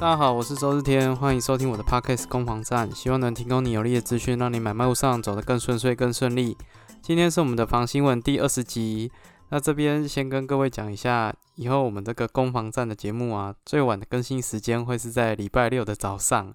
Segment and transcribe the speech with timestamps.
[0.00, 6.56] 大家好，我是周日天，欢迎收听我的 Podcast 攻防战，希望能提供你有力的资讯，让你买卖路上走得更顺遂、更顺利。
[7.02, 9.12] 今天是我们的房新闻第二十集，
[9.50, 16.50] 那这边先跟各位讲一下，以后我们这个攻防战的节目啊，最晚的更新时间会是在礼拜六的早上。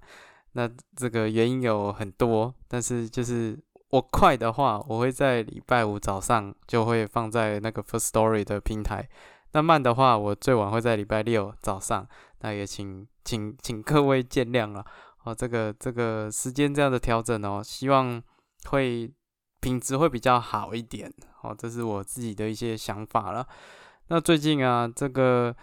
[0.53, 3.55] 那这个原因有很多，但是就是
[3.91, 9.07] 我快的话，我会在礼拜五早上就会放在那个 First Story 的平台。
[9.51, 12.07] 那慢的话，我最晚会在礼拜六早上。
[12.45, 14.85] 那也请请请各位见谅了。
[15.23, 18.21] 哦，这个这个时间这样的调整哦，希望
[18.65, 19.11] 会
[19.59, 21.11] 品质会比较好一点。
[21.41, 23.47] 哦，这是我自己的一些想法了。
[24.09, 25.55] 那最近啊，这个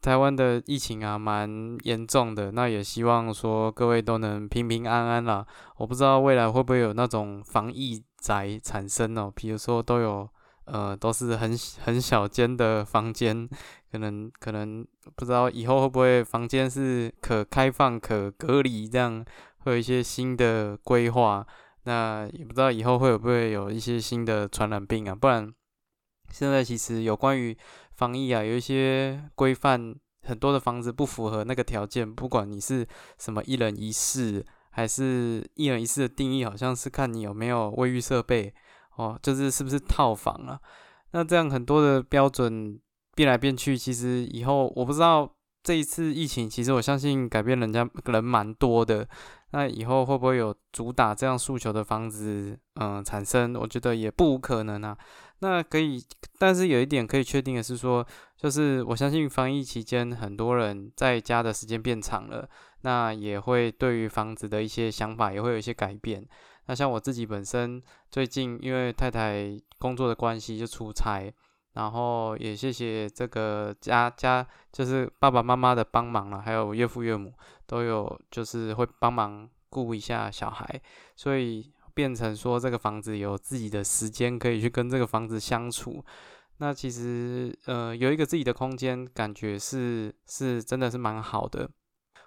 [0.00, 2.52] 台湾的疫情啊，蛮严重的。
[2.52, 5.44] 那也希望说各位都能平平安安啦。
[5.78, 10.30] 我不知道未来会不会有那种防疫宅产生哦，比如说都有。
[10.72, 13.48] 呃，都是很很小间的房间，
[13.90, 19.24] 可能可能不知道以后会不会房间是可开放、可隔离，这样
[19.58, 21.44] 会有一些新的规划。
[21.84, 25.14] 那也不知道以后会不会有一些新的传染病啊？
[25.14, 25.52] 不然
[26.30, 27.56] 现在其实有关于
[27.96, 32.08] 防疫啊，有一些规范，很多的房子不符合那个条件。
[32.14, 32.86] 不管你是
[33.18, 38.54] 什么一人一室，还是一人一室的定义，好像是看你有没有卫浴设备。
[39.00, 40.60] 哦，就是是不是套房啊？
[41.12, 42.78] 那这样很多的标准
[43.14, 45.30] 变来变去，其实以后我不知道
[45.62, 49.08] 这一次疫情，其实我相信改变人家人蛮多的。
[49.52, 53.54] 那以后会不会有主打这样诉求的房子，嗯，产生？
[53.56, 54.96] 我觉得也不无可能啊。
[55.40, 56.00] 那可以，
[56.38, 62.48] 但是有一点可以确定的是说，就是我相信防疫期间很多人在家的时间变长了，
[62.82, 66.24] 那也会对于房子的一些想法也会有一些改变。
[66.70, 67.82] 那像我自己本身
[68.12, 71.28] 最近因为太太工作的关系就出差，
[71.72, 77.34] 然后也谢谢这个家家就是爸爸妈妈的帮忙了，还有岳父岳母
[77.66, 80.80] 都有就是会帮忙顾一下小孩，
[81.16, 86.04] 所以变成说这个房子有自己的时间可以去跟这个房子相处。
[86.58, 91.68] 那其实呃有一个自己的空间，感觉是是真的是蛮好的。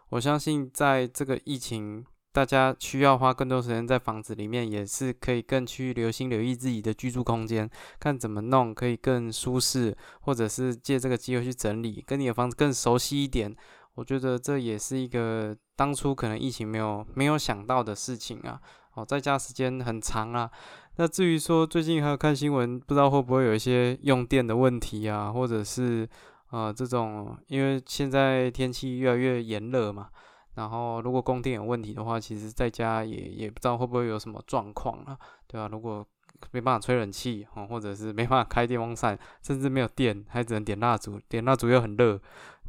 [0.09, 2.05] 我相信在这个疫情。
[2.33, 13.55] 大家需要花更多时间在房子里面，也是可以更去留心留意自己的居住空间，看怎么弄可以更舒适，或者是借这个机会去整理，跟你的房子更熟悉一点。
[13.93, 18.59] 我觉得这也是一个当初可能疫情没有没有想到的事情啊。
[18.95, 20.49] 哦，在家时间很长啊。
[20.95, 26.09] 那至于说最近还有看新闻，不知道会不会有一些用电的问题啊，或者是
[26.49, 30.09] 呃这种，因为现在天气越来越炎热嘛。
[30.55, 35.67] 然后，如果供电有问题的话，其实在家也也不知道会不会有什么状况啊，对吧？
[35.71, 36.05] 如果
[36.51, 42.19] 没办法吹冷气哦，或者是没办法开电风扇，甚至没有电，还只能点蜡烛，点蜡烛又很热。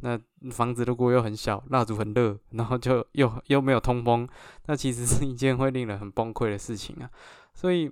[0.00, 0.18] 那
[0.50, 4.26] 房子如果又很小，蜡烛很热，然后就又又没有通风，
[4.66, 7.10] 那其实是一件会令人很崩溃的事情啊。
[7.54, 7.90] 所以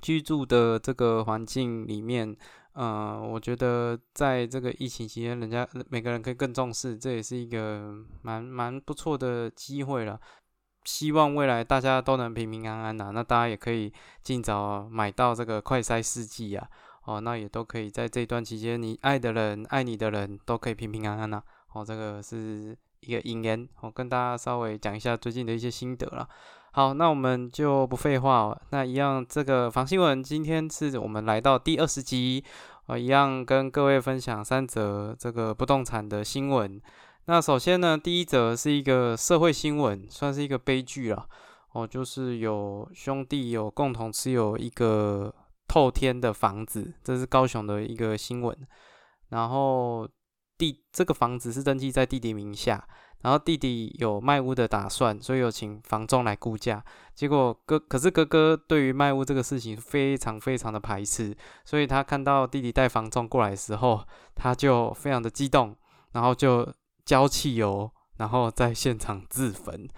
[0.00, 2.36] 居住的这个环境里面。
[2.74, 10.20] 呃，我觉得在这个疫情期间，人家每个人可以更重视，这也是一个蛮蛮不错的机会了。
[10.84, 13.92] 希望未来大家都能平平安安呐，那大家也可以
[14.22, 16.68] 尽早买到这个快筛试剂啊，
[17.04, 21.42] 哦，那也都可以在这段期间，你爱的人、爱你的人都可以平平安安呐。
[21.72, 26.28] 哦，这个是一个引言，我跟大家稍微讲一下最近的一些心得了。
[26.76, 32.42] 好，那我们就不废话了，那一样这个房新闻，今天是我们来到第二十集，
[32.88, 36.82] 呃，一样跟各位分享三则这个不动产的新闻。
[37.26, 41.24] 那首先呢，第一则是一个社会新闻，算是一个悲剧了，
[41.74, 45.32] 哦，就是有兄弟有共同持有一个
[45.68, 48.52] 透天的房子，这是高雄的一个新闻，
[49.28, 50.08] 然后
[50.58, 52.84] 弟这个房子是登记在弟弟名下。
[53.24, 56.84] 然后弟弟有卖屋的打算，所以有请房仲来估价。
[57.14, 61.34] 结果哥可是哥哥对于卖屋这个事情非常非常的排斥，
[61.64, 65.74] 所以他看到弟弟带房仲过来的时候，他就非常的激动，
[66.12, 66.70] 然后就
[67.06, 69.88] 浇汽油，然后在现场自焚，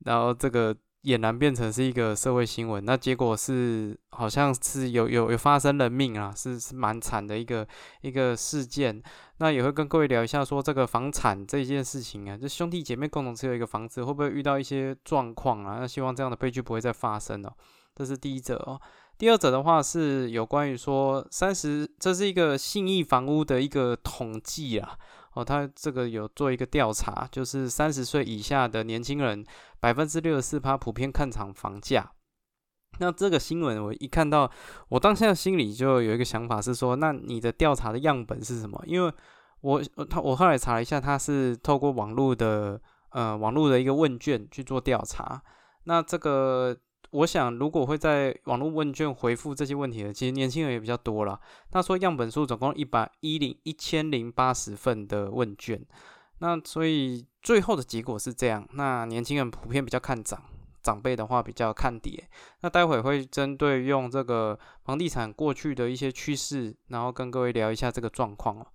[0.00, 0.76] 然后这个。
[1.04, 7.66] 俨然变成是一个社会新闻，那结果是好像是有有有发生人命啊，是是蛮惨的一个
[8.02, 9.02] 一个事件。
[9.42, 15.78] 那也会跟各位聊一下，说这个房产这件事情啊，就兄弟姐妹共同持有一个房子，会不会遇到一些状况啊？
[15.80, 17.52] 那希望这样的悲剧不会再发生哦。
[17.96, 18.80] 这是第一则哦。
[19.18, 24.96] 第二则的话是有关于说三十，这是一个信义房屋的一个统计啊。
[25.32, 29.44] 哦，他这个有做一个调查，就是三十岁以下的年轻人，
[29.80, 32.12] 百分之六十四趴普遍看涨房价。
[32.98, 34.50] 那这个新闻我一看到，
[34.88, 38.80] 我当下心里就有一个想法是说，那你的调查的样本是什么？
[38.86, 39.12] 因为
[39.62, 42.80] 我他我后来查了一下，他是透过网络的
[43.10, 45.42] 呃网络的一个问卷去做调查。
[45.84, 46.76] 那这个
[47.10, 51.40] 我想，如果会在网络问卷回复这些问题的，其实年轻人也比较多了。
[51.70, 55.84] 他说样本数总共一百一零一千零八十份的问卷，
[56.38, 58.68] 那所以最后的结果是这样。
[58.74, 60.42] 那年轻人普遍比较看涨。
[60.82, 62.28] 长辈的话比较看跌，
[62.60, 68.66] 那待会会针对用这个房地产过去的一些趋势，然后跟各位聊一下这个状况哦。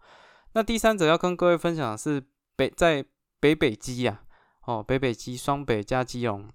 [0.54, 2.24] 那第三者要跟各位分享的是
[2.56, 3.06] 北在
[3.40, 4.22] 北北基呀，
[4.66, 6.50] 哦北北基双北加基隆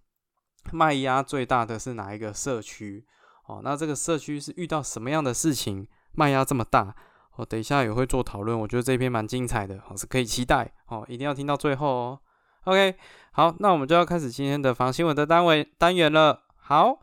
[0.72, 3.06] 卖压最大的是哪一个社区？
[3.46, 6.94] 哦，那这个社区是遇到什么样的事情卖压这么大？
[7.37, 12.20] 哦，等一下也会做讨论，我觉得这篇蛮精彩的，哦是可以期待哦，一定要听到最后哦。
[12.64, 12.94] OK，
[13.32, 16.42] 好，那我们就要开始今天的房新闻的单位单元了。
[16.58, 16.96] 好，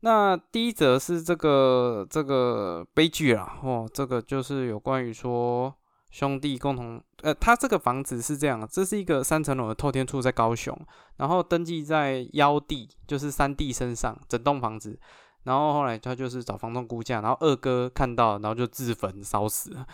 [0.00, 5.74] 那第一则是这个这个悲剧啦，哦，这个就是有关于说
[6.10, 10.78] 兄弟共同，呃，他这个房子是这样，这是一个三层楼的透天处在高雄，
[11.16, 15.00] 然后登记在幺弟，就是三弟身上，整栋房子，
[15.44, 19.86] 然后后来他就是找房东估价，然后二哥看到，然后就自焚烧死了，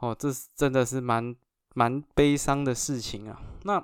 [0.00, 1.34] 哦，这是真的是蛮
[1.74, 3.82] 蛮悲伤的事情啊，那。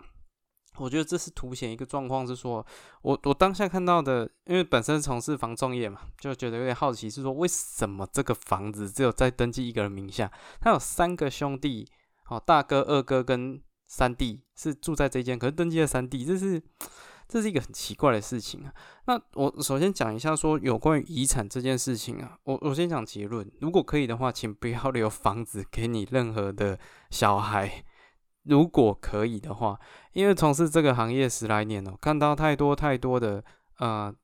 [0.79, 2.65] 我觉得这是凸显一个状况，是说
[3.03, 10.31] 我我当下看到的，因为本身从事房仲业嘛，就觉得有点好奇，是说为什么这个房子只有在登记一个人名下？
[10.61, 11.87] 他有三个兄弟，
[12.29, 16.61] 哦，大哥、二哥跟三弟是住在这间，可是登记了三弟，这是
[17.29, 18.75] 这是一个很奇怪的事情啊。
[19.07, 26.77] 那我首先讲一下说有关于遗产这件事情啊，我我先讲结论，如果可以的话，请不要留房子给你任何的
[27.11, 27.85] 小孩。
[28.45, 29.79] 如果可以的话，
[30.13, 33.43] 因为从事这个行业十来年了，看到太多太多的
[33.79, 34.15] 呃，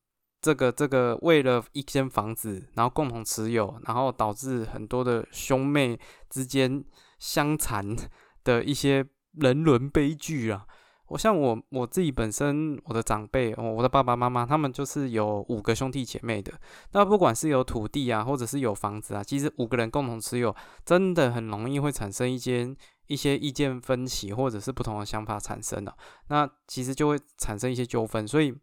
[0.40, 6.84] 这个这个为了一间房子，然后共同持有，然后导致很多的兄妹之间
[7.18, 7.96] 相残
[8.44, 10.66] 的一些人伦悲剧啊。
[11.10, 16.52] 我像我我自己本身，我的长辈，我的爸爸妈妈，他们就是有五个兄弟姐妹的。
[16.92, 20.54] 那不管是有土地啊，或者是有房子啊，其实五个人共同持有，
[20.84, 22.76] 真的很容易会产生一间。
[23.10, 25.92] 一些意见分歧，或者是不同的想法产生了，
[26.28, 28.24] 那其实就会产生一些纠纷。
[28.24, 28.54] 所以，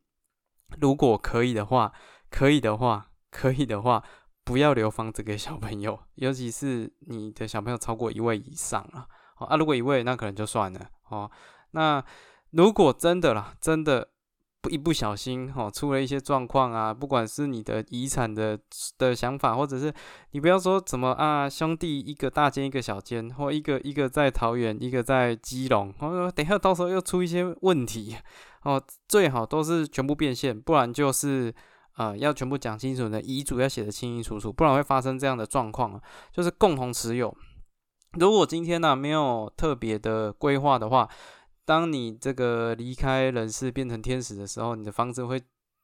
[0.80, 1.92] 如果可以的话，
[2.30, 4.02] 可以的话，可以的话，
[4.46, 9.06] 不要留房子给小朋友，尤其是你的小朋友超过一位以上了。
[9.36, 10.88] 啊，如果一位，那可能就算了。
[11.10, 11.30] 哦，
[11.72, 12.02] 那
[12.52, 14.02] 如果真的啦，真的
[14.62, 14.70] 不。
[14.70, 18.60] 一不小心，哈，出了一些状况啊，不管是你的遗产的
[18.98, 19.94] 的想法，或者是
[20.32, 28.18] 你不要说怎么啊，兄弟一个大间一个小间，或一个一个在桃园，一个在基隆，哦，等下到时候又出一些问题，
[28.64, 31.54] 哦，最好都是全部变现，不然就是
[31.96, 36.02] 呃要全部讲清楚的遗嘱要写的清清楚楚，不然会发生这样的状况，
[36.34, 37.34] 就是共同持有。
[38.20, 41.08] 如果今天呢没有特别的规划的话。
[41.68, 45.38] 当你这个离开人世变成天使的时候，你的房子会，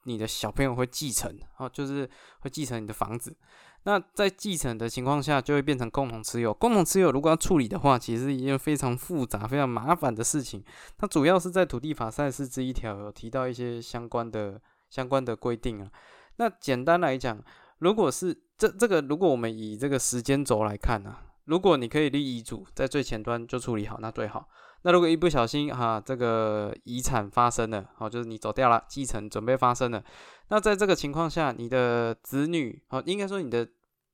[0.04, 2.08] 你的小朋友会继承，哦，就是
[2.40, 3.36] 会继承你的房子。
[3.82, 6.54] 那在继承的情况下，就会变成共同持有。
[6.54, 10.64] 共同持有如果要处理的话，其实一件非常复杂、非常麻烦的事情。
[10.96, 14.58] 它主要是在土地法赛事这一条有提到一些相关的
[14.88, 15.90] 相关的规定啊。
[16.36, 17.38] 那简单来讲，
[17.80, 21.14] 如果是这这个，如果我们以这个时间轴来看呢，
[21.44, 24.48] 如果你可以立遗嘱，在最前端就处理好，那最好。
[24.86, 30.04] 那如果一不小心哈，这个遗产发生了，哦，就是你走掉了，继承准备发生了，
[30.48, 33.66] 那在这个情况下，你的子女，哦，应该说你的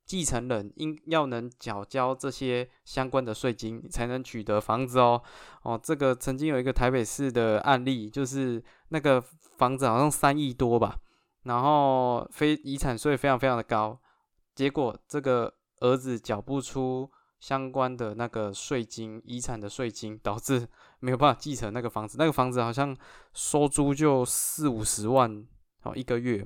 [0.05, 5.21] 继承人应要能缴交这些相关的税金，才能取得房子哦，
[5.63, 9.21] 哦，这个曾经有一个台北市的案例，就是那个
[9.57, 10.95] 房子好像三亿多吧，
[11.43, 13.99] 然后非遗产税非常非常的高，
[14.55, 17.11] 结果这个儿子缴不出。
[17.41, 20.65] 相关的那个税金、遗产的税金，导致
[21.01, 22.15] 没有办法继承那个房子。
[22.19, 22.95] 那个房子好像
[23.33, 25.43] 收租就四五十万
[25.81, 26.45] 哦一个月，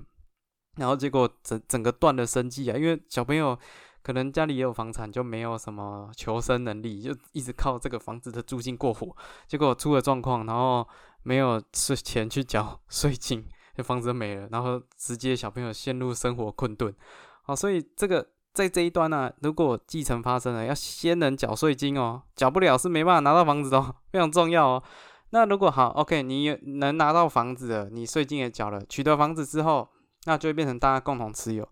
[0.78, 2.78] 然后结果整整个断了生计啊！
[2.78, 3.60] 因为小朋友
[4.02, 9.14] 可能家里也有房产，就没有什么求生能力，就一直靠这个房子的租金过活。
[9.48, 10.88] 结果出了状况，然后
[11.24, 16.96] 没有是钱去缴 税金，这房子没了，然后直接小朋友陷入生活困顿。
[17.44, 18.26] 好，所以这个。
[18.56, 23.82] 在这一端呢，如果继承发生了，要先能缴税金哦，缴不了是没办法拿到房子的，
[24.14, 24.84] 非常重要哦。
[25.32, 29.90] 那如果好，OK，你能拿到房子了，你税金也缴了，取得房子之后，
[30.24, 31.68] 那就会变成大家共同持有。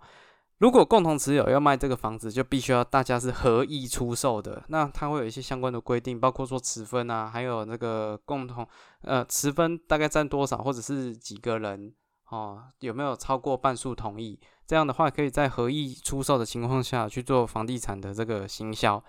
[0.60, 4.64] 如果共同持有要卖这个房子，就必须要大家是合意出售的。
[4.68, 8.68] 那它会有一些相关的规定，包括说持分啊，还有那个共同
[9.02, 11.94] 呃持分大概占多少，或者是几个人
[12.34, 14.40] 哦，有没有超过半数同意？
[14.66, 19.04] 这样的话，可以在合意出售的情况下去做房地产的这个行销。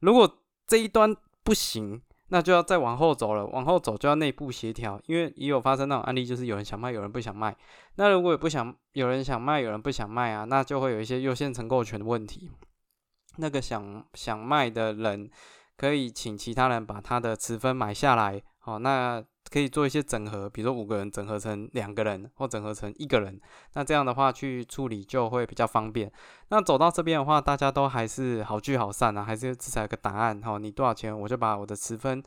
[0.00, 0.28] 如果
[0.66, 1.14] 这一端
[1.44, 7.56] 不行，那就要再往后走了，往后走就要内部协调，因为也有发生那种案例，就是有人想卖，有人不想卖。
[7.94, 12.50] 那如果也不想，有人想卖，有人不想卖啊，那就会有一些优先承购权的问题。
[13.36, 15.30] 那个想想卖的人
[15.76, 23.40] 可以请其他人把他的持分买下来，好，那可以做一些整合，比如说五个人整合成两个人，或整合成一个人，
[23.74, 26.10] 那这样的话去处理就会比较方便。
[26.48, 32.22] 那走到这边的话，大家都还是好聚好散啊，还是至少有个答案，哈，你多少钱我就把我的持分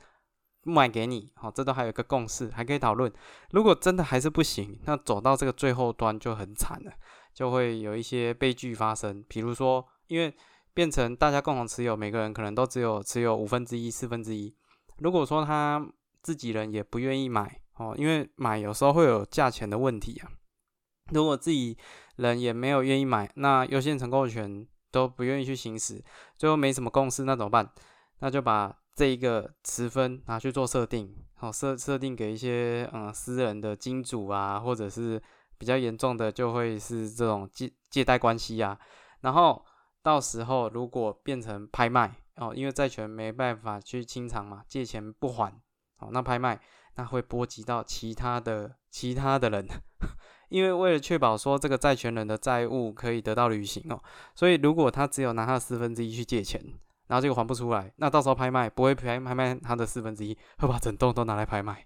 [0.64, 3.12] 卖给你，好，这都还有一个共识，还可以讨论。
[3.52, 6.92] 如果真的还是不行，那走到这个最后端就很惨了，
[7.34, 10.34] 就会有一些悲剧发生，比如说因为。
[10.74, 14.56] 变成大家共同持有，每个人可能都只有持有五分之一、四分之一。
[15.00, 15.84] 如果说他
[16.28, 20.30] 自己人也不愿意买哦，因为买有时候会有价钱的问题啊。
[21.14, 21.78] 如果自己
[22.18, 26.04] 人也没有愿意买，那优先承购权都不愿意去行使，
[26.38, 27.72] 最后没什么共识，那怎么办？
[28.20, 35.24] 那就把这一个持分拿去做设定，好设设定给一些嗯私人的金主啊，或者是
[35.58, 38.78] 比较严重的就会是这种借借贷关系啊，
[39.22, 39.66] 然后。
[40.04, 45.54] 到时候如果变成拍卖哦，因为债权没办法去清偿嘛，借钱不还
[46.00, 46.60] 哦，那拍卖
[46.96, 49.68] 那会波及到其他的其他的人，
[50.50, 54.02] 因为为了确保说这个债权人的债务可以得到履行哦，
[54.36, 56.62] 所以如果他只有拿他的四分之一去借钱，
[57.08, 61.86] 然后这个还不出来，那到时候拍卖不会拍拍卖他的四分之一，会把整栋都拿来拍卖，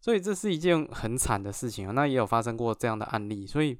[0.00, 1.92] 所以这是一件很惨的事情啊。
[1.92, 3.78] 那也有发生过这样的案例，所以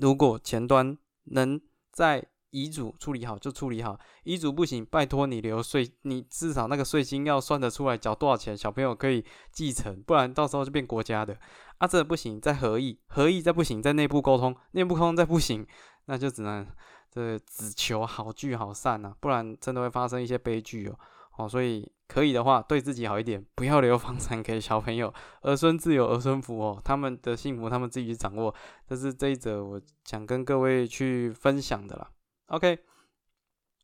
[0.00, 1.60] 如果前端能
[1.92, 11.38] 在遗嘱处理好就处理好，遗嘱不行，拜托你留税，你至少那个税金要算得出来，缴多少钱，小朋友可以继承，不然到时候就变国家的。
[11.78, 15.66] 啊，这不行，再合议，合议再不行，在内部沟通，内部沟通再不行，
[16.06, 16.66] 那就只能
[17.10, 20.98] 这只求好聚好散啊，不然真的会发生一些悲剧哦。
[21.38, 28.54] 哦，所以可以的话，对自己好一点，不要留房产给小朋友，儿孙自有儿孙福哦，他们的幸福他们自己去掌握。
[28.86, 32.10] 这是这一则我想跟各位去分享的啦。
[32.50, 32.80] OK，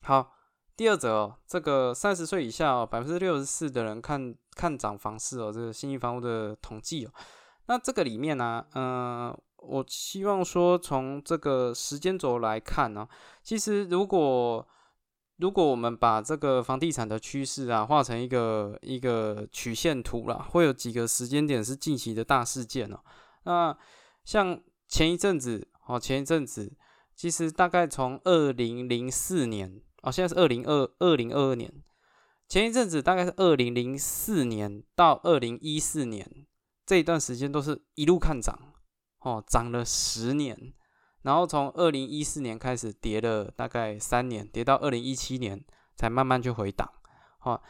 [0.02, 0.32] 好，
[0.76, 7.12] 第二则哦，这个三十岁以下哦，百分之六十四的人看看涨房市哦，这个新亿房屋的统计哦，
[7.66, 13.06] 那这个里面呢，嗯，我希望说从这个时间轴来看呢，
[13.40, 14.66] 其实如果
[15.36, 22.98] 如果我们把这个房地产的趋势啊画成一个一个曲线图啦，会有几个时间点是近期的大事件哦，
[23.44, 23.78] 那
[24.24, 26.76] 像前一阵子哦，前一阵子。
[27.16, 31.72] 其实大概从二零零四年哦，现在是二零二二零二二年，
[32.46, 36.46] 前一阵子大概是二零零四年到二零一四年
[36.84, 38.56] 这一段时间都是一路看涨
[39.20, 40.74] 哦，涨了十年，
[41.22, 45.64] 然后从二零一四年开始跌了大概三年，跌到二零一七年
[45.96, 46.92] 才慢慢去回档，
[47.38, 47.62] 好，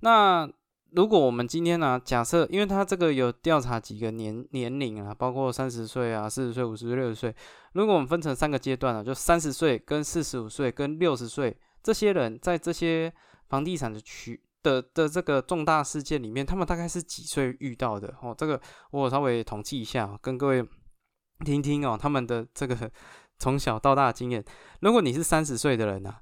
[0.00, 0.48] 那。
[0.94, 7.34] 如果我们今天呢，假设，因为他这个有调查几个年年龄啊，包括三十岁啊、四十岁、五十岁、六十岁。
[7.72, 13.10] 如果我们分成三个阶段啊，就三十岁、跟四十五岁、跟六十岁，这些人在这些
[13.48, 18.14] 房地产的区的的这个重大事件里面，他们大概是几岁遇到的？
[18.20, 20.62] 哦，这个我稍微统计一下，跟各位
[21.42, 22.90] 听听哦，他们的这个
[23.38, 24.44] 从小到大经验。
[24.80, 26.16] 如果你是三十岁的人呢，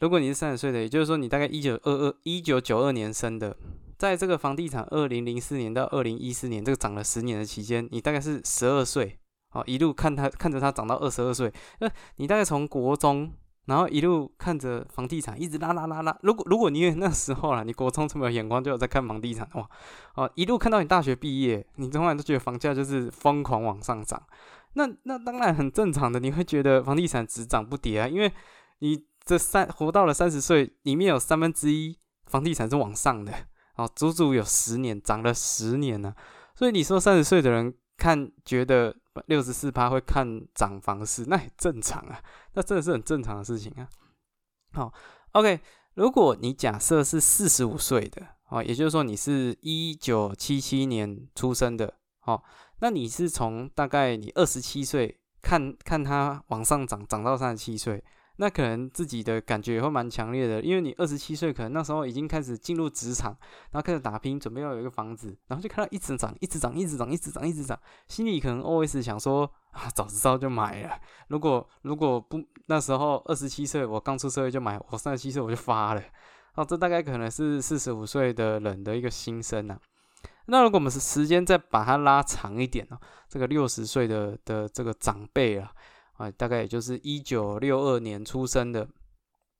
[0.00, 3.56] 如果你是三十岁的，也就是说你大概一九二二一九九二年生的。
[3.98, 9.18] 在这个房地产二零零四年到二零一四年这个涨了十年的期间，你大概是十二岁，
[9.52, 13.32] 哦，一路看它看着它涨到二十二岁，那你大概从国中，
[13.66, 16.18] 然后一路看着房地产一直拉拉拉拉。
[16.22, 19.68] 如果如果你那时候啊，你国中这么有眼光，就有在看房地产哇，
[20.16, 24.22] 哦，一路看到你大学毕业，你从来都觉得房价就是疯狂往上涨，
[24.74, 28.32] 那那当然很正常的，你会觉得房地产只涨不跌啊，因为
[28.80, 31.96] 你这三活到了三十岁，里面有三分之一
[32.26, 33.32] 房地产是往上的。
[33.76, 36.14] 哦，足足有十年，涨了十年呢。
[36.54, 38.94] 所以你说三十岁的人看觉得
[39.26, 43.88] 六十四趴会看涨房市，那也正常啊，那真的是很正常的事情啊。
[44.72, 44.92] 好
[45.32, 45.60] ，OK，
[45.94, 52.42] 如果你假设是四十五岁的，哦，也就是说你是一九七七年出生的，哦，
[52.80, 58.02] 那你是从大概你二十七岁看看它往上涨，涨到三十七岁。
[58.36, 63.36] 那可能自己的感觉也会蛮强烈的，因为你二十七岁，可能那时候已经开始进入职场，
[63.70, 70.98] 然后开始打拼，准备要有一个房子，然后就看到一直涨，一直涨，一直涨，一直涨，一直涨，心里可能 always 想说啊，早知道就买了。
[71.28, 76.02] 如果如果不那时候二十七岁，我刚出社会就买，我三十七岁我就发了。
[76.56, 79.78] 哦，这大概可能是四十五岁的人的一个心声呐。
[80.46, 82.98] 那如果我们是时间再把它拉长一点呢，
[83.28, 85.70] 这个六十岁的的这个长辈啊。
[86.16, 88.88] 啊，大概也就是一九六二年出生的，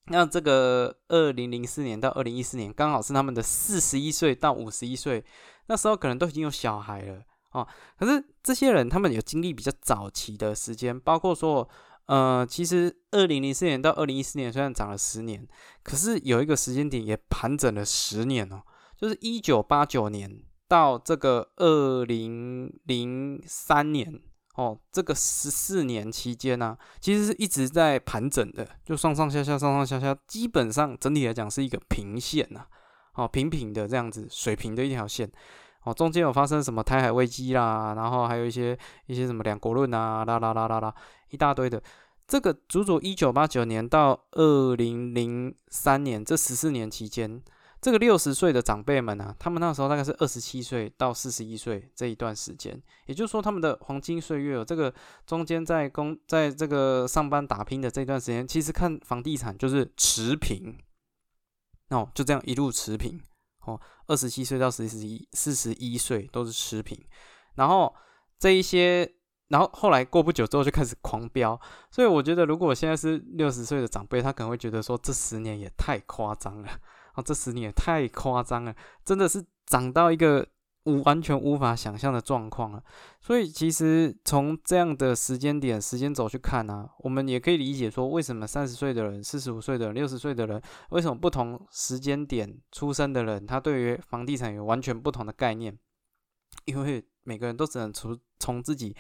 [0.06, 5.24] 那这个二零零四年到二零一四年，刚好是他们的四十一岁到五十一岁，
[5.66, 7.66] 那时候可能都已经有小孩了哦。
[7.98, 11.68] 可是这些人他们有经历比较早期的时间，包括说，
[12.06, 15.44] 呃，其实二零零四年到二零一四年虽然涨了十年，
[15.82, 18.62] 可是有一个时间点也盘整了十年哦，
[18.96, 24.20] 就是一九八九年到这个二零零三年。
[24.54, 32.64] 哦，这个十四年期间呢，其实是一直在盘整的，就上上下下，上上下下，基本上整体来讲是一个平线呐，
[33.14, 35.28] 哦，平平的这样子，水平的一条线。
[35.82, 40.94] 哦，中间有发生什么台海危机啦，然后还有一些一些什么两国论啊，啦啦啦啦啦，
[41.30, 41.82] 一大堆的。
[42.26, 47.42] 这个足足一九八九年到二零零三年这十四年期间。
[47.84, 54.64] 这个六十岁的长辈们呢，他们那时候大概是二十七岁到四十一岁这一段时间，也就是说他们的黄金岁月哦。
[54.64, 54.90] 这个
[55.26, 60.78] 中间在工在这个上班打拼的这段时间，其实看房地产就是持平，
[61.90, 63.20] 哦，就这样一路持平，
[63.66, 66.98] 哦，二十七岁到四十一四十一岁都是持平，
[67.56, 67.94] 然后
[68.38, 69.06] 这一些，
[69.48, 71.60] 然后后来过不久之后就开始狂飙，
[71.90, 76.68] 所以我觉得如果我现在是六十岁的长辈，他可能会觉得说这十年也太夸张了。
[77.14, 80.46] 啊，这十年也太夸张了，真的是涨到一个
[80.84, 82.82] 无完全无法想象的状况了。
[83.20, 95.76] 所以其实从这样的时间点、时间轴去看呢，我们也可以理解说，为什么三十岁的人、四十五岁的人、六十岁的人，为什么不同时间点出生的人，他对于房地产有完全不同的概念？
[96.66, 98.94] 因为每个人都只能从从自己。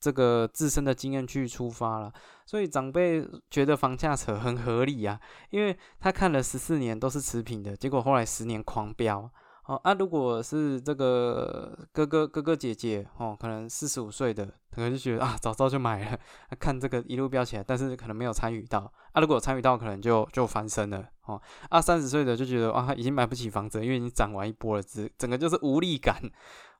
[0.00, 2.12] 这个自身的经验去出发了，
[2.46, 9.30] 所以长辈觉得房价扯很合理啊，因为他看了十四年都是持平的，结果后来十年狂飙。
[9.66, 16.18] 哦，啊，如果是这个哥哥哥哥姐姐哦，可能四十五岁的，可能就觉得啊，早早就买了，
[16.58, 18.92] 看这个一路飙起来，但是可能没有参与到。
[19.12, 21.06] 啊，如果参与到，可能就就翻身了。
[21.26, 26.20] 哦，啊，三十岁的就觉得啊，已经买不起房子，因为你涨完一波了，整整个就是无力感。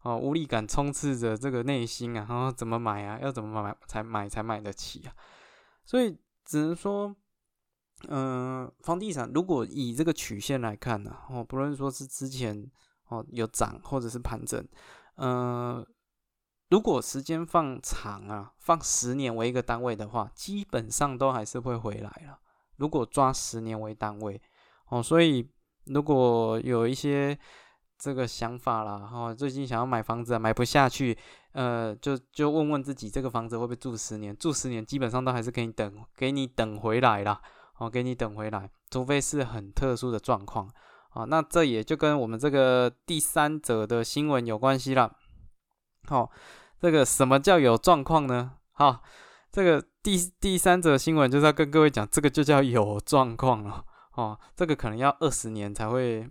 [0.03, 3.19] 哦，无力感充斥着这个内心啊，然后怎么买啊？
[3.21, 5.13] 要怎么买才买才买得起啊？
[5.85, 7.15] 所以只能说，
[8.09, 12.67] 嗯，房地产如果以这个曲线来看呢，哦，不论说是之前
[13.09, 14.67] 哦有涨或者是盘整，
[15.17, 15.87] 嗯，
[16.71, 22.39] 如果时间放长啊，放十年为一个单位的话，基本上都还是会回来了。
[22.77, 24.41] 如果抓十年为单位，
[24.89, 25.47] 哦，所以
[25.85, 27.39] 如果有一些。
[28.01, 31.17] 这个想法啦，哈，最近想要买房子买不下去，
[31.53, 34.35] 呃，就就问问自己，这个房子会不会住十年？
[34.35, 37.39] 住十年基本上都还是给你等，给你等回来啦，
[37.77, 40.67] 哦，给你等回来，除非是很特殊的状况，
[41.11, 45.15] 啊，那这也就跟我们这个第三者的新闻有关系了。
[46.07, 46.31] 好，
[46.81, 48.53] 这个什么叫有状况呢？
[48.73, 49.03] 好，
[49.53, 53.85] 这个第第三者新闻就是要跟各位讲，这个就叫有状况了，
[54.15, 56.27] 哦，这个可能要二十年才会。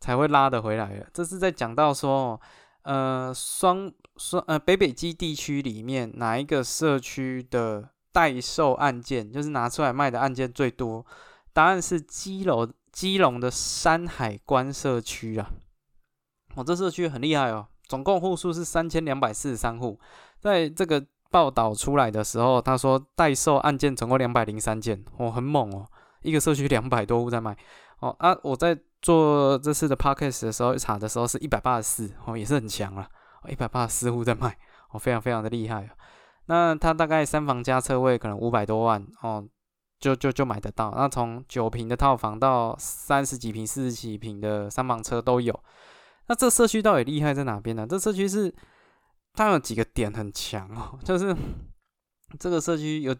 [0.00, 1.06] 才会拉得回来的。
[1.12, 2.40] 这是在讲到说，
[2.82, 11.04] 呃，双双呃北北基地区里面哪一个社区的代售案件，就是拿出来卖的案件最多？
[11.52, 15.50] 答案是基隆基隆的山海关社区啊。
[16.54, 20.00] 哦，这社区很厉害哦，总共户数是三千两百四十三户。
[20.40, 25.86] 在这个报道出来的时候，他说代售案件总共两百零三件，哦，很猛哦，
[26.22, 27.54] 一个社区两百多户在卖。
[27.98, 28.78] 哦啊，我在。
[29.02, 33.08] 做这次的 podcast 的时候，查的时候是一百八十四哦，也是很强了，
[33.48, 34.58] 一百八十四户在卖
[34.90, 35.88] 哦，非常非常的厉害。
[36.46, 39.42] 那他大概三房加车位，可能五百多万哦，
[39.98, 40.92] 就就就买得到。
[40.94, 45.58] 那从九平的套房到三十几平、四十几平的三房车都有。
[46.26, 47.86] 那这社区到底厉害在哪边呢？
[47.88, 48.54] 这社区是
[49.32, 51.34] 它有几个点很强哦，就是
[52.38, 53.16] 这个社区有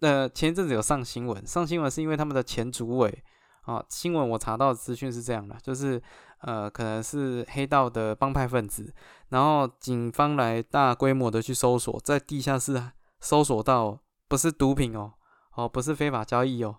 [0.00, 3.24] 呃前一阵子有上新闻，上新闻是因为他们的前主委。
[3.64, 6.02] 啊，新闻我查到资讯是这样的，就是
[6.40, 8.92] 呃，可能是黑道的帮派分子，
[9.30, 13.98] 然后警方来大规模的去搜索，在地下室搜索到
[14.28, 15.14] 不是毒品哦，
[15.54, 16.76] 哦，不是非法交易哦，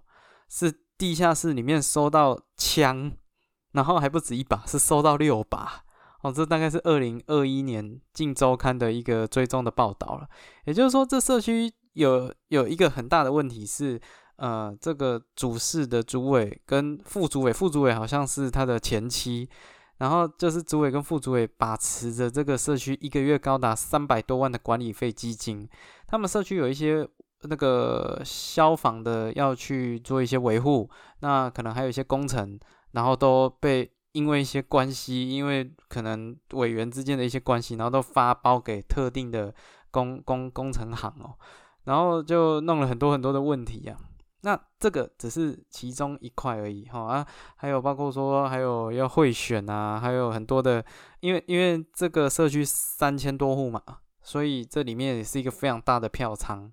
[0.47, 3.11] 是地下室里面搜到枪，
[3.71, 5.85] 然后还不止一把，是搜到六把
[6.21, 10.27] 哦，这大概是二零二一年《镜周刊》的一个追踪的报道了，
[10.65, 13.99] 也就是说，这社区有有一个很大的问题是。
[14.37, 19.49] 呃，这个主事的主委跟副主委，副主委好像是他的前妻，
[19.97, 25.67] 然后就是主委跟副主委把持着这个社区一个月高达三百多万的管理费基金。
[26.07, 27.07] 他们社区有一些
[27.43, 32.59] 那个消防的要去做一些维护，那可能还有一些工程，
[32.91, 39.53] 然后都被因为一些关系，因为可能委员之间的一些关系，然后都发包给特定的
[39.91, 41.35] 工工工程行哦，
[41.85, 43.95] 然后就弄了很多很多的问题呀。
[44.45, 50.85] 那这个只是其中一块而已哈啊，还有包括说还有要会选啊，还有很多的，
[51.19, 53.81] 因为因为这个社区三千多户嘛，
[54.21, 56.71] 所以这里面也是一个非常大的票仓，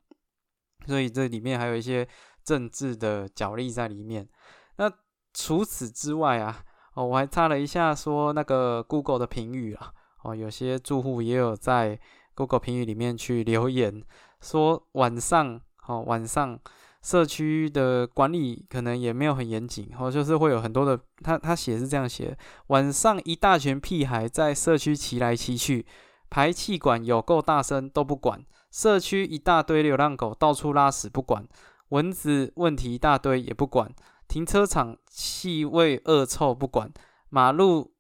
[0.87, 2.07] 所以这里面还有一些
[2.45, 4.29] 政治的角力在里面。
[4.77, 4.93] 那
[5.33, 11.99] 除此之外啊，哦，我还查了一下说那个 Google 的评语啊，哦，有些住户也有在
[12.35, 14.05] Google 评语里面去留言
[14.43, 16.61] 说晚上，哦，晚上。
[17.03, 22.37] 社区的管理可能也没有很严谨，或就是会有很多的，他他写是这样写：
[22.69, 25.85] 晚上一大群屁孩在社区骑来骑去，
[26.31, 28.39] 排气管有够大声都不管；
[28.71, 31.45] 社区一大堆流浪狗到处拉屎不管，
[31.89, 33.93] 蚊子问题一大堆也不管，
[34.29, 36.93] 停车场气味恶臭不管，
[37.29, 37.93] 马路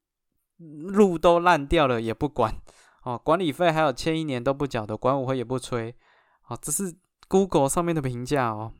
[0.58, 2.54] 路都烂掉了也不管。
[3.02, 5.92] 哦，管理费还有欠一年都不缴的，管委会也不催。
[6.46, 6.94] 哦，这是
[7.26, 8.72] Google 上面的评价哦。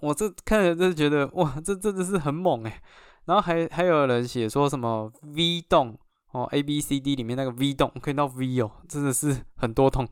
[0.00, 2.80] 我这看着就觉得哇，这真的是很猛诶。
[3.24, 5.98] 然后还还有人写说什么 V 栋
[6.30, 10.06] 哦，A B C D 里面那个 V 栋可以到 V 哦，真的是很多栋。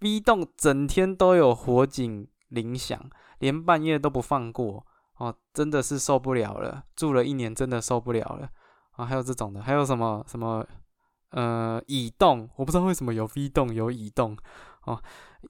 [0.00, 3.00] V 栋整天都有火警铃响，
[3.38, 6.84] 连半夜都不放过哦，真的是受不了了。
[6.94, 8.48] 住了一年真的受不了了
[8.92, 9.04] 啊！
[9.04, 10.64] 还有这种的，还有什么什么
[11.30, 14.36] 呃乙栋，我不知道为什么有 V 栋有乙栋
[14.84, 15.00] 哦，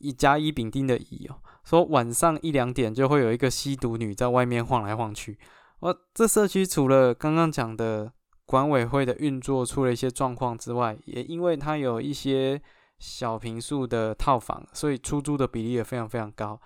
[0.00, 1.40] 一加一丙丁的乙哦。
[1.64, 5.38] 说晚上一两点就会有一个吸毒女在外面晃来晃去。
[5.80, 8.12] 哦，这社区除了刚刚讲的
[8.46, 12.60] 管委会的运作出了一些状况之外，也因为它有一些
[12.98, 16.60] 小平数的套房，所以出租的比例也非常非常高。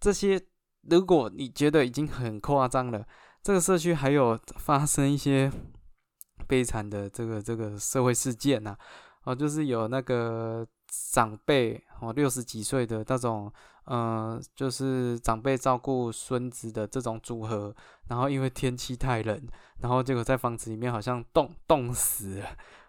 [0.00, 0.40] 这些
[0.82, 3.06] 如果你觉得已经很夸张了，
[3.42, 5.50] 这个社区还有发生一些
[6.48, 8.76] 悲惨的这个这个社会事件呐。
[9.24, 13.52] 哦，就是有那个长辈哦，六十几岁的那种。
[13.88, 17.72] 嗯，就是长辈照顾孙子的这种组合，
[18.08, 19.40] 然后因为天气太冷，
[19.78, 22.48] 然后结果在房子里面好像冻冻死了，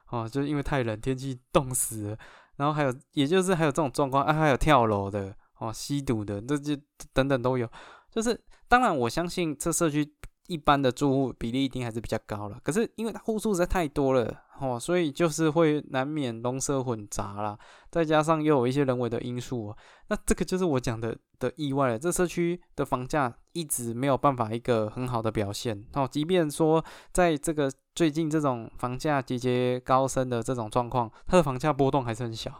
[0.10, 2.18] 哦，就是因为太冷，天气冻死了。
[2.56, 6.76] 然后还有，也就是还有这种状况啊，还有跳楼的，哦，吸毒的，这些
[7.14, 7.70] 等等都有。
[8.10, 10.16] 就是当然，我相信这社区。
[10.48, 17.58] 一般的住户比例一定还是比较高了，可是因为它户数实在太多了哦，所以就是会难免龙蛇混杂啦，
[17.92, 19.76] 再加上又有一些人为的因素，
[20.08, 22.00] 那这个就是我讲的的意外了。
[22.00, 32.52] 这社区的房价一直没有办法一个很好的表现哦，即便说在这个最近这种房价节节高升的这种状况，它的房价波动还是很小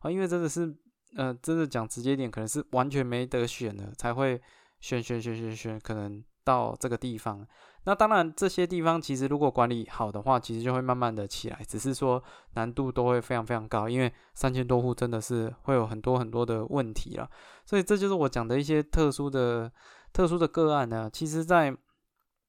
[0.00, 0.76] 啊，因为真的是
[1.16, 4.40] 呃，真的讲直接点，可能是完全没得选了才会
[4.80, 6.22] 选选选选选，可能。
[6.46, 7.44] 到这个地方，
[7.82, 12.22] 那当然这些地方其实如果管理好的话，其实就会慢慢的起来，只是说
[12.54, 17.28] 难度都会非常非常高，因为三千多户真的是会有很多很多的问题了，
[17.64, 19.72] 所以这就是我讲的一些特殊的
[20.12, 21.10] 特殊的个案呢。
[21.12, 21.76] 其实，在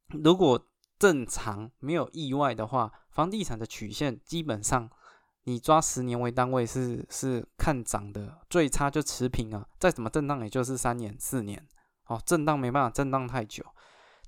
[0.09, 0.63] 如果
[0.99, 4.87] 正常没有意外的话，房地产的曲线基本上
[5.45, 11.67] 你抓十年为单位是是看涨的，最差就持平啊，再怎么震荡也就是三年四年。
[12.07, 13.63] 哦，震荡没办法震荡太久，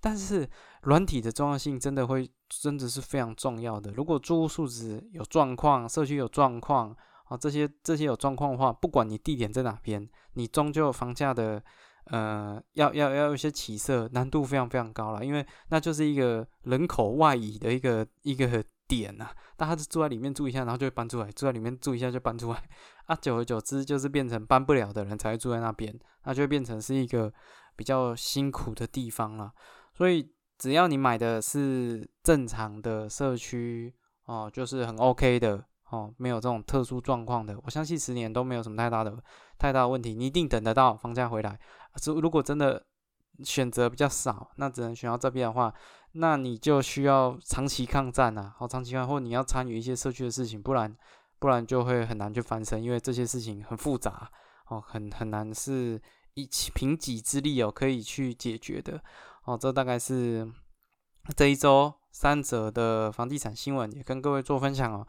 [0.02, 0.50] 但是
[0.84, 3.92] 软体的重要性真的会真的是非常重要的。
[3.92, 11.62] 如果住户素质有状况，社区有状况，啊，这些这些有状况的话，不管你地点在哪边，你终究房价的
[12.06, 22.64] 呃要要要有一些起色，难度非常非常高了，因为那就是一个人口外移的一个一个点呐，大家就住在里面住一下，然后就会搬出来，住在里面住一下就搬出来，
[23.06, 27.32] 啊，久而久之就是变成搬不了的人才会住在那边，那就会变成是一个。
[27.80, 29.50] 比较辛苦的地方了，
[29.94, 39.18] 所以只要你买的是正常的社区哦，就是很 OK 的哦，没有这种特殊状况的，我相信十年都没有什么太大的
[39.58, 41.58] 太大的问题，你一定等得到房价回来。
[42.06, 42.86] 如如果真的
[43.46, 45.74] 选择比较少，那只能选到这边的话，
[46.12, 50.94] 那你就需要长期抗战啊，好长期抗，或你要参与一些社区的事情，不然
[51.40, 54.30] 不然就会很难去翻身，因为这些事情很复杂
[54.68, 56.02] 哦，很很难是。
[56.40, 59.02] 一起凭己之力哦，可以去解决的
[59.46, 59.58] 哦。
[59.58, 60.50] 这大概是
[61.36, 65.06] 这一周三则的房地产新闻，也跟各位做分享哦。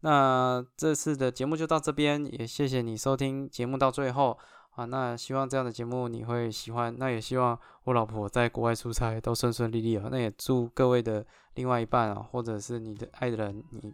[0.00, 4.38] 那这次的节目就到这边，也谢谢你收听节目到最后
[4.70, 4.86] 啊。
[4.86, 10.08] 那希望这样的节目你会喜欢，那也希望我老婆在国外出差都顺顺利利哦。
[10.10, 13.92] 那也祝各位的另外一半啊，或者是你的爱的人，你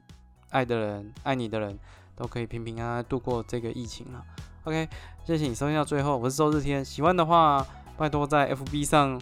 [0.50, 1.76] 爱的人，爱你的人，
[2.14, 4.24] 都可以平平安安度过这个疫情了。
[4.66, 4.88] OK，
[5.24, 6.84] 谢谢你收听到最后，我是周日天。
[6.84, 7.64] 喜欢的话，
[7.96, 9.16] 拜托在 FB 上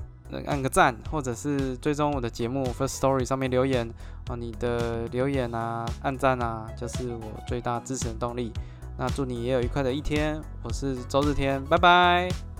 [0.46, 3.86] 按个赞，或者是追踪我的节目 First Story 上面留言
[4.30, 8.50] 啊，你的留言啊、按赞啊，就是我最大支持的动力。
[8.96, 12.53] 那祝你也有愉快的一天，我是周日天，拜拜。